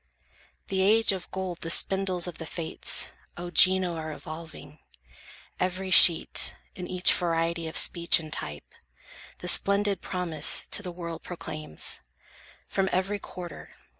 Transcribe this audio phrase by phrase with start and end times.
[0.69, 4.79] The age of gold the spindles of the Fates, O Gino, are evolving.
[5.59, 8.73] Every sheet, In each variety of speech and type,
[9.37, 12.01] The splendid promise to the world proclaims,
[12.67, 13.75] From every quarter.